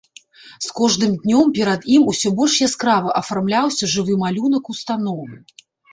[0.67, 5.33] З кожным днём перад ім усё больш яскрава афармляўся жывы малюнак установы.